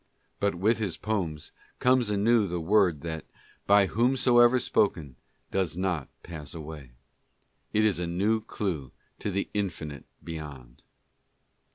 [0.39, 3.23] But with his poems comes anew the word that,
[3.67, 5.15] by whomsoever spoken,
[5.51, 6.93] does not pass away.
[7.71, 10.81] It is a new clue to the Infinite beyond.